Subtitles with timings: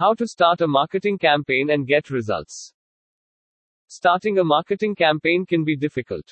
[0.00, 2.72] How to start a marketing campaign and get results.
[3.88, 6.24] Starting a marketing campaign can be difficult.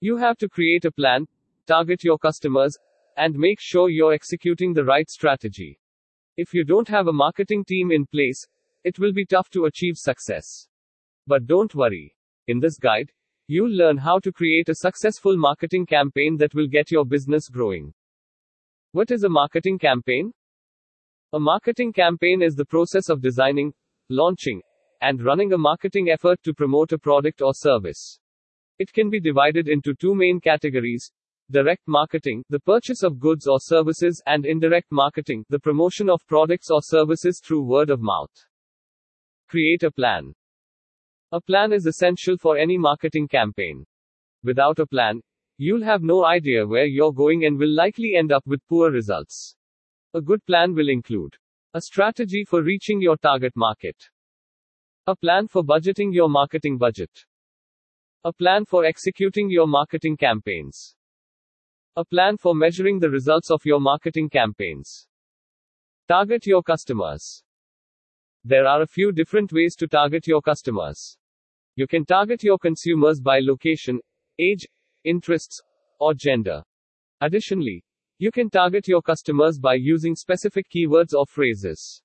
[0.00, 1.24] You have to create a plan,
[1.66, 2.76] target your customers,
[3.16, 5.80] and make sure you're executing the right strategy.
[6.36, 8.46] If you don't have a marketing team in place,
[8.84, 10.68] it will be tough to achieve success.
[11.26, 12.14] But don't worry.
[12.48, 13.10] In this guide,
[13.46, 17.94] you'll learn how to create a successful marketing campaign that will get your business growing.
[18.92, 20.34] What is a marketing campaign?
[21.34, 23.74] A marketing campaign is the process of designing,
[24.08, 24.62] launching,
[25.02, 28.18] and running a marketing effort to promote a product or service.
[28.78, 31.12] It can be divided into two main categories
[31.50, 36.70] direct marketing, the purchase of goods or services, and indirect marketing, the promotion of products
[36.70, 38.32] or services through word of mouth.
[39.48, 40.34] Create a plan.
[41.32, 43.84] A plan is essential for any marketing campaign.
[44.44, 45.20] Without a plan,
[45.58, 49.57] you'll have no idea where you're going and will likely end up with poor results.
[50.18, 51.36] A good plan will include
[51.74, 53.94] a strategy for reaching your target market,
[55.06, 57.24] a plan for budgeting your marketing budget.
[58.24, 60.96] A plan for executing your marketing campaigns.
[61.94, 65.06] A plan for measuring the results of your marketing campaigns.
[66.08, 67.44] Target your customers.
[68.42, 71.16] There are a few different ways to target your customers.
[71.76, 74.00] You can target your consumers by location,
[74.36, 74.66] age,
[75.04, 75.62] interests,
[76.00, 76.64] or gender.
[77.20, 77.84] Additionally,
[78.18, 82.02] you can target your customers by using specific keywords or phrases.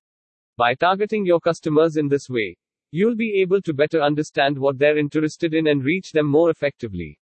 [0.56, 2.56] By targeting your customers in this way,
[2.96, 7.18] You'll be able to better understand what they're interested in and reach them more effectively.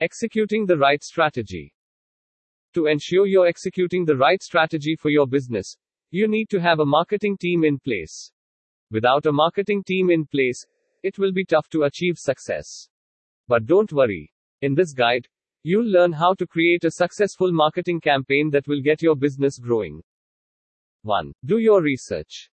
[0.00, 1.74] Executing the right strategy.
[2.74, 5.76] To ensure you're executing the right strategy for your business,
[6.12, 8.30] you need to have a marketing team in place.
[8.92, 10.64] Without a marketing team in place,
[11.02, 12.88] it will be tough to achieve success.
[13.48, 14.32] But don't worry.
[14.60, 15.26] In this guide,
[15.62, 20.02] you'll learn how to create a successful marketing campaign that will get your business growing.
[21.02, 21.32] 1.
[21.44, 22.50] Do your research.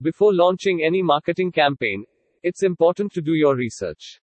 [0.00, 2.04] Before launching any marketing campaign,
[2.42, 4.20] it's important to do your research.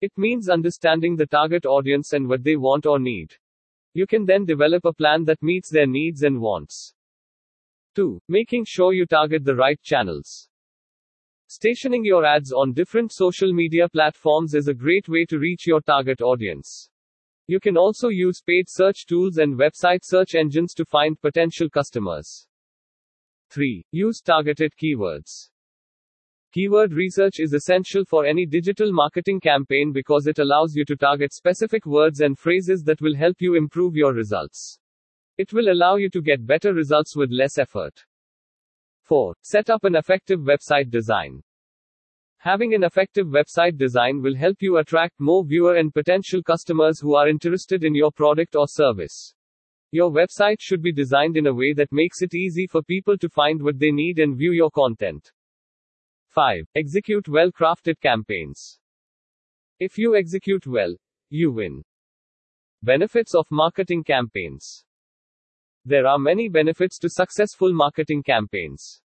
[0.00, 3.32] It means understanding the target audience and what they want or need.
[3.94, 6.94] You can then develop a plan that meets their needs and wants.
[7.94, 8.20] 2.
[8.28, 10.48] Making sure you target the right channels.
[11.48, 15.80] Stationing your ads on different social media platforms is a great way to reach your
[15.80, 16.90] target audience.
[17.48, 22.48] You can also use paid search tools and website search engines to find potential customers.
[23.50, 23.86] 3.
[23.92, 25.50] Use targeted keywords.
[26.52, 31.32] Keyword research is essential for any digital marketing campaign because it allows you to target
[31.32, 34.78] specific words and phrases that will help you improve your results.
[35.38, 38.04] It will allow you to get better results with less effort.
[39.02, 39.36] 4.
[39.42, 41.42] Set up an effective website design.
[42.46, 47.16] Having an effective website design will help you attract more viewer and potential customers who
[47.16, 49.34] are interested in your product or service.
[49.90, 53.28] Your website should be designed in a way that makes it easy for people to
[53.28, 55.32] find what they need and view your content.
[56.28, 56.68] 5.
[56.76, 58.78] Execute well crafted campaigns.
[59.80, 60.94] If you execute well,
[61.30, 61.82] you win.
[62.80, 64.84] Benefits of marketing campaigns.
[65.84, 69.02] There are many benefits to successful marketing campaigns.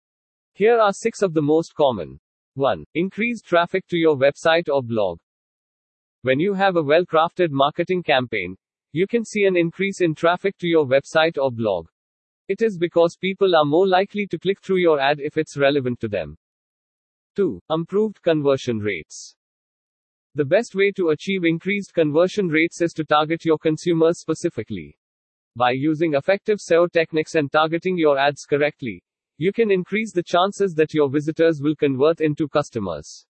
[0.54, 2.20] Here are six of the most common.
[2.56, 2.84] 1.
[2.96, 5.20] Increased traffic to your website or blog.
[6.24, 8.58] When you have a well crafted marketing campaign,
[8.92, 11.88] you can see an increase in traffic to your website or blog.
[12.50, 16.02] It is because people are more likely to click through your ad if it's relevant
[16.02, 16.38] to them.
[17.38, 17.62] 2.
[17.70, 19.38] Improved conversion rates.
[20.36, 24.98] The best way to achieve increased conversion rates is to target your consumers specifically.
[25.56, 29.02] By using effective SEO techniques and targeting your ads correctly,
[29.42, 33.26] you can increase the chances that your visitors will convert into customers.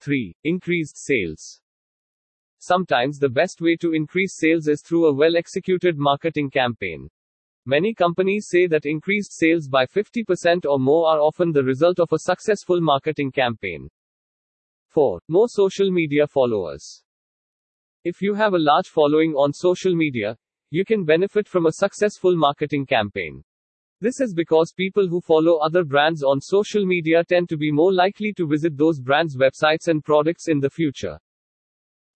[0.00, 0.34] 3.
[0.42, 1.60] Increased sales.
[2.58, 7.08] Sometimes the best way to increase sales is through a well executed marketing campaign.
[7.64, 12.08] Many companies say that increased sales by 50% or more are often the result of
[12.12, 13.88] a successful marketing campaign.
[14.88, 15.20] 4.
[15.28, 17.04] More social media followers.
[18.02, 20.36] If you have a large following on social media,
[20.70, 23.44] you can benefit from a successful marketing campaign.
[24.04, 27.90] This is because people who follow other brands on social media tend to be more
[27.90, 31.18] likely to visit those brands' websites and products in the future.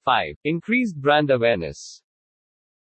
[0.05, 0.37] 5.
[0.45, 2.03] Increased brand awareness.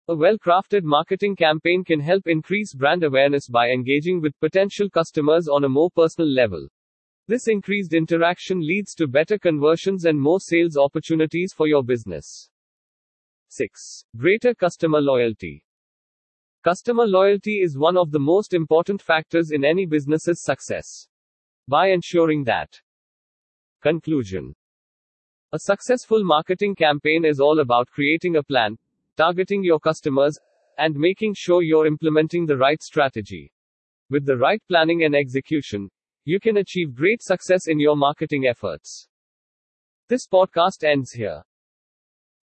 [0.07, 5.49] A well crafted marketing campaign can help increase brand awareness by engaging with potential customers
[5.49, 6.65] on a more personal level.
[7.27, 12.49] This increased interaction leads to better conversions and more sales opportunities for your business.
[13.49, 14.05] 6.
[14.15, 15.65] Greater customer loyalty.
[16.65, 21.07] Customer loyalty is one of the most important factors in any business's success.
[21.67, 22.81] By ensuring that.
[23.83, 24.55] Conclusion
[25.53, 28.79] a successful marketing campaign is all about creating a plan,
[29.15, 30.39] targeting your customers,
[30.79, 33.53] and making sure you're implementing the right strategy.
[34.09, 35.87] With the right planning and execution,
[36.23, 39.07] you can achieve great success in your marketing efforts.
[40.07, 41.43] This podcast ends here.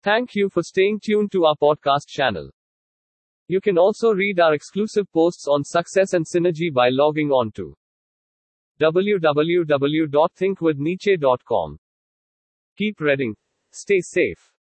[0.04, 2.52] Thank you for staying tuned to our podcast channel.
[3.52, 7.76] You can also read our exclusive posts on success and synergy by logging on to
[8.80, 11.78] www.thinkwithniche.com.
[12.78, 13.36] Keep reading.
[13.70, 14.51] Stay safe.